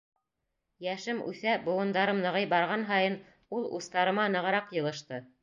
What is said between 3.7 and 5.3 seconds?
устарыма нығыраҡ йылышты.